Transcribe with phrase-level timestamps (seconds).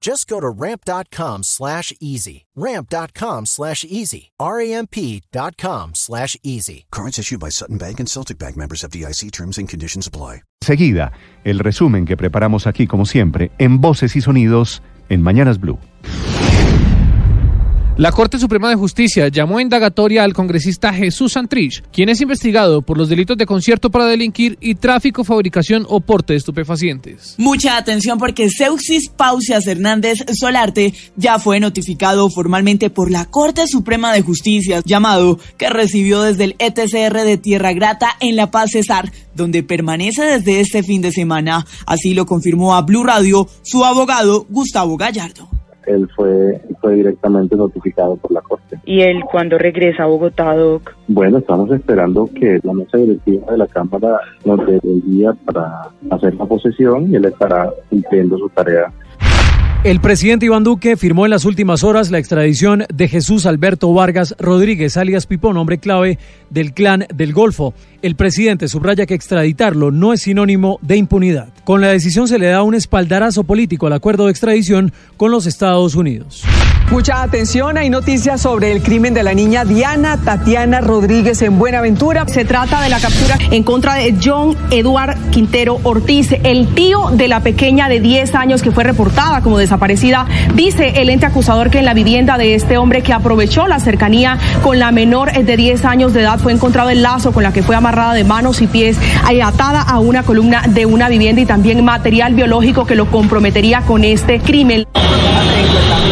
[0.00, 2.46] Just go to ramp.com slash easy.
[2.56, 4.30] Ramp.com slash easy.
[4.40, 6.86] R-A-M-P.com slash easy.
[6.90, 10.42] Cards issued by Sutton Bank and Celtic Bank members of DIC terms and conditions apply.
[10.60, 11.12] Seguida,
[11.44, 15.78] el resumen que preparamos aquí, como siempre, en voces y sonidos en Mañanas Blue.
[17.98, 22.96] La Corte Suprema de Justicia llamó indagatoria al congresista Jesús Santrich, quien es investigado por
[22.96, 27.34] los delitos de concierto para delinquir y tráfico, fabricación o porte de estupefacientes.
[27.38, 34.12] Mucha atención porque Seuxis Pausias Hernández Solarte ya fue notificado formalmente por la Corte Suprema
[34.12, 39.10] de Justicia, llamado que recibió desde el ETCR de Tierra Grata en La Paz Cesar,
[39.34, 41.66] donde permanece desde este fin de semana.
[41.84, 45.57] Así lo confirmó a Blue Radio su abogado Gustavo Gallardo
[45.88, 48.78] él fue, fue directamente notificado por la Corte.
[48.84, 50.94] ¿Y él cuándo regresa a Bogotá, Doc?
[51.08, 55.90] Bueno, estamos esperando que la mesa directiva de la Cámara nos dé el día para
[56.10, 58.92] hacer la posesión y él estará cumpliendo su tarea
[59.84, 64.34] el presidente Iván Duque firmó en las últimas horas la extradición de Jesús Alberto Vargas
[64.38, 66.18] Rodríguez, alias Pipón, hombre clave
[66.50, 67.74] del clan del Golfo.
[68.02, 71.48] El presidente subraya que extraditarlo no es sinónimo de impunidad.
[71.64, 75.46] Con la decisión se le da un espaldarazo político al acuerdo de extradición con los
[75.46, 76.44] Estados Unidos.
[76.90, 82.24] Mucha atención, hay noticias sobre el crimen de la niña Diana Tatiana Rodríguez en Buenaventura.
[82.26, 87.28] Se trata de la captura en contra de John Eduard Quintero Ortiz, el tío de
[87.28, 90.26] la pequeña de 10 años que fue reportada como desaparecida.
[90.54, 94.38] Dice el ente acusador que en la vivienda de este hombre que aprovechó la cercanía
[94.62, 97.62] con la menor de 10 años de edad fue encontrado el lazo con la que
[97.62, 98.96] fue amarrada de manos y pies,
[99.44, 104.04] atada a una columna de una vivienda y también material biológico que lo comprometería con
[104.04, 104.86] este crimen.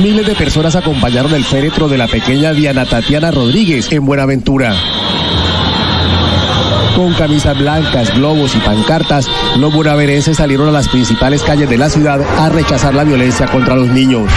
[0.00, 4.74] Miles de personas acompañaron el féretro de la pequeña Diana Tatiana Rodríguez en Buenaventura.
[6.94, 9.26] Con camisas blancas, globos y pancartas,
[9.56, 13.74] los buenaverenses salieron a las principales calles de la ciudad a rechazar la violencia contra
[13.74, 14.30] los niños.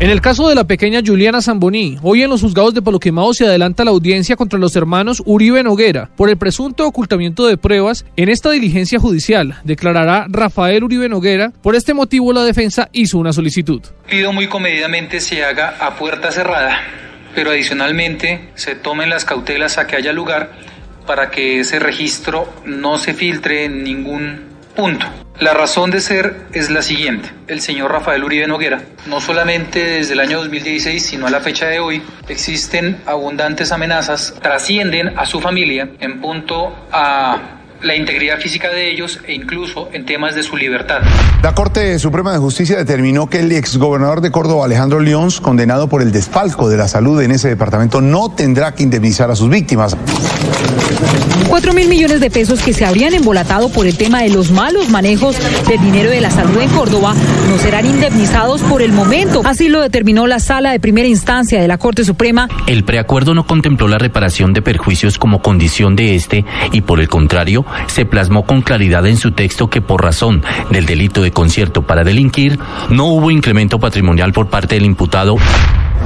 [0.00, 3.32] En el caso de la pequeña Juliana Zamboní, hoy en los juzgados de Palo Quemado
[3.32, 8.04] se adelanta la audiencia contra los hermanos Uribe Noguera por el presunto ocultamiento de pruebas.
[8.16, 11.52] En esta diligencia judicial declarará Rafael Uribe Noguera.
[11.62, 13.82] Por este motivo la defensa hizo una solicitud.
[14.08, 16.80] Pido muy comedidamente se haga a puerta cerrada,
[17.36, 20.50] pero adicionalmente se tomen las cautelas a que haya lugar
[21.06, 25.06] para que ese registro no se filtre en ningún punto.
[25.40, 27.30] La razón de ser es la siguiente.
[27.46, 31.66] El señor Rafael Uribe Noguera, no solamente desde el año 2016, sino a la fecha
[31.66, 38.68] de hoy, existen abundantes amenazas, trascienden a su familia en punto a la integridad física
[38.68, 41.00] de ellos e incluso en temas de su libertad.
[41.42, 46.02] La Corte Suprema de Justicia determinó que el exgobernador de Córdoba, Alejandro León, condenado por
[46.02, 49.96] el desfalco de la salud en ese departamento, no tendrá que indemnizar a sus víctimas.
[51.48, 54.88] Cuatro mil millones de pesos que se habrían embolatado por el tema de los malos
[54.90, 55.36] manejos
[55.66, 57.14] del dinero de la salud en Córdoba
[57.48, 59.40] no serán indemnizados por el momento.
[59.44, 62.48] Así lo determinó la sala de primera instancia de la Corte Suprema.
[62.66, 67.08] El preacuerdo no contempló la reparación de perjuicios como condición de este y por el
[67.08, 71.82] contrario se plasmó con claridad en su texto que por razón del delito de concierto
[71.82, 72.58] para delinquir
[72.90, 75.36] no hubo incremento patrimonial por parte del imputado.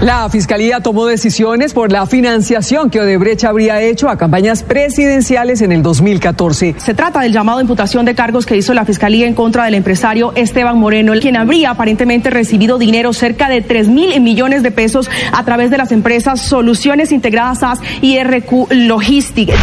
[0.00, 5.70] La Fiscalía tomó decisiones por la financiación que Odebrecht habría hecho a campañas presidenciales en
[5.72, 6.74] el 2014.
[6.78, 9.74] Se trata del llamado a imputación de cargos que hizo la Fiscalía en contra del
[9.74, 15.08] empresario Esteban Moreno, quien habría aparentemente recibido dinero cerca de 3 mil millones de pesos
[15.32, 19.54] a través de las empresas Soluciones Integradas SAS y RQ Logistics.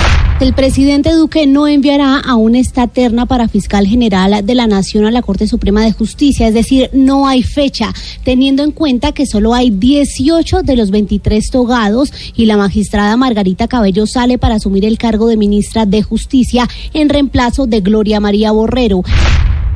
[0.41, 5.11] El presidente Duque no enviará a una estaterna para fiscal general de la Nación a
[5.11, 7.93] la Corte Suprema de Justicia, es decir, no hay fecha,
[8.23, 13.67] teniendo en cuenta que solo hay 18 de los 23 togados y la magistrada Margarita
[13.67, 18.51] Cabello sale para asumir el cargo de ministra de Justicia en reemplazo de Gloria María
[18.51, 19.03] Borrero.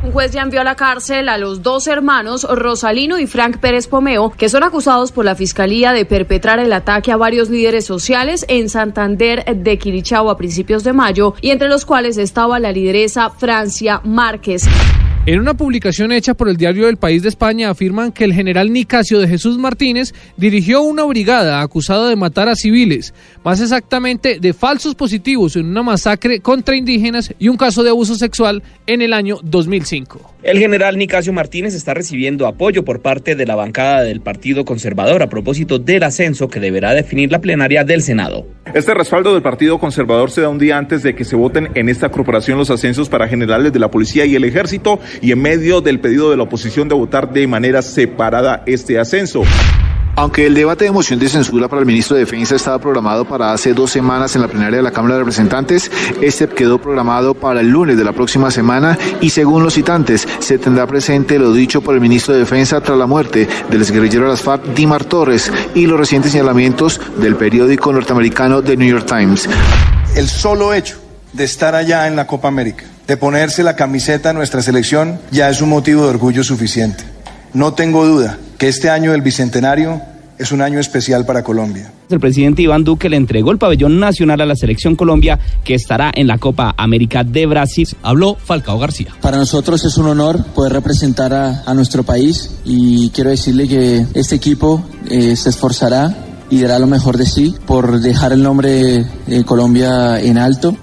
[0.05, 3.87] Un juez ya envió a la cárcel a los dos hermanos, Rosalino y Frank Pérez
[3.87, 8.45] Pomeo, que son acusados por la Fiscalía de perpetrar el ataque a varios líderes sociales
[8.47, 13.31] en Santander de Quirichao a principios de mayo, y entre los cuales estaba la lideresa
[13.31, 14.67] Francia Márquez.
[15.27, 18.71] En una publicación hecha por el diario del País de España afirman que el general
[18.71, 23.11] Nicasio de Jesús Martínez dirigió una brigada acusada de matar a civiles,
[23.43, 28.13] más exactamente de falsos positivos en una masacre contra indígenas y un caso de abuso
[28.13, 30.35] sexual en el año 2005.
[30.43, 35.23] El general Nicasio Martínez está recibiendo apoyo por parte de la bancada del Partido Conservador
[35.23, 38.45] a propósito del ascenso que deberá definir la plenaria del Senado.
[38.75, 41.89] Este respaldo del Partido Conservador se da un día antes de que se voten en
[41.89, 45.81] esta corporación los ascensos para generales de la policía y el ejército y en medio
[45.81, 49.43] del pedido de la oposición de votar de manera separada este ascenso.
[50.17, 53.51] Aunque el debate de moción de censura para el ministro de Defensa estaba programado para
[53.51, 55.91] hace dos semanas en la plenaria de la Cámara de Representantes,
[56.21, 60.57] este quedó programado para el lunes de la próxima semana y según los citantes se
[60.57, 64.29] tendrá presente lo dicho por el ministro de Defensa tras la muerte del exguerrillero de
[64.31, 69.49] las FARC, Dimar Torres, y los recientes señalamientos del periódico norteamericano The New York Times.
[70.15, 70.97] El solo hecho
[71.33, 75.49] de estar allá en la Copa América, de ponerse la camiseta de nuestra selección, ya
[75.49, 77.03] es un motivo de orgullo suficiente.
[77.53, 80.01] No tengo duda que este año del Bicentenario
[80.37, 81.91] es un año especial para Colombia.
[82.09, 86.11] El presidente Iván Duque le entregó el pabellón nacional a la selección Colombia que estará
[86.13, 87.87] en la Copa América de Brasil.
[88.03, 89.07] Habló Falcao García.
[89.21, 94.05] Para nosotros es un honor poder representar a, a nuestro país y quiero decirle que
[94.13, 96.15] este equipo eh, se esforzará
[96.49, 100.75] y dará lo mejor de sí por dejar el nombre de Colombia en alto.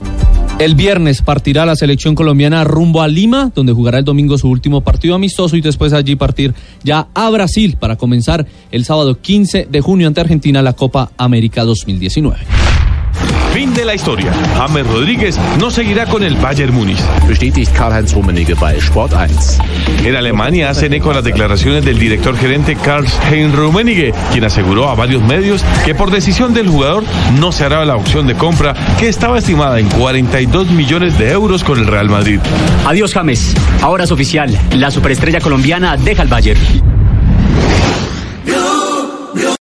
[0.62, 4.82] El viernes partirá la selección colombiana rumbo a Lima, donde jugará el domingo su último
[4.82, 6.55] partido amistoso y después allí partir
[6.85, 11.64] ya a Brasil para comenzar el sábado 15 de junio ante Argentina la Copa América
[11.64, 12.81] 2019.
[13.52, 14.32] Fin de la historia.
[14.56, 16.99] James Rodríguez no seguirá con el Bayern Múnich.
[17.28, 20.06] Bestätigt Karl-Heinz Rummenigge bei Sport 1.
[20.06, 25.22] En Alemania hacen eco las declaraciones del director gerente Karl-Heinz Rummenigge, quien aseguró a varios
[25.22, 27.04] medios que por decisión del jugador
[27.38, 31.62] no se hará la opción de compra que estaba estimada en 42 millones de euros
[31.62, 32.40] con el Real Madrid.
[32.87, 33.54] Adiós James.
[33.82, 34.58] Ahora es oficial.
[34.76, 37.01] La superestrella colombiana deja el Bayern.